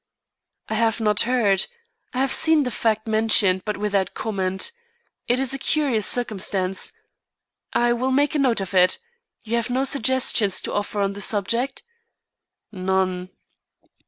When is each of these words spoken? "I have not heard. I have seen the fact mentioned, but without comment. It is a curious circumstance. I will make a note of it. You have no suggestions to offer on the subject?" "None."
"I 0.67 0.73
have 0.73 0.99
not 0.99 1.19
heard. 1.29 1.67
I 2.11 2.21
have 2.21 2.33
seen 2.33 2.63
the 2.63 2.71
fact 2.71 3.05
mentioned, 3.07 3.65
but 3.65 3.77
without 3.77 4.15
comment. 4.15 4.71
It 5.27 5.39
is 5.39 5.53
a 5.53 5.59
curious 5.59 6.07
circumstance. 6.07 6.91
I 7.73 7.93
will 7.93 8.09
make 8.09 8.33
a 8.33 8.39
note 8.39 8.61
of 8.61 8.73
it. 8.73 8.97
You 9.43 9.57
have 9.57 9.69
no 9.69 9.83
suggestions 9.83 10.59
to 10.63 10.73
offer 10.73 11.01
on 11.01 11.11
the 11.11 11.21
subject?" 11.21 11.83
"None." 12.71 13.29